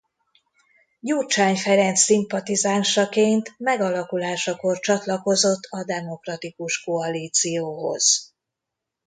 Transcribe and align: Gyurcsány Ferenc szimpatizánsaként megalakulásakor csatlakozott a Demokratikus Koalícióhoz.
Gyurcsány 0.99 1.55
Ferenc 1.57 1.99
szimpatizánsaként 1.99 3.53
megalakulásakor 3.57 4.79
csatlakozott 4.79 5.63
a 5.69 5.83
Demokratikus 5.83 6.81
Koalícióhoz. 6.83 8.33